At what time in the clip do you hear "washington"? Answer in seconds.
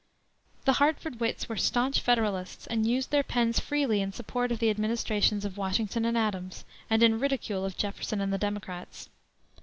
5.59-6.05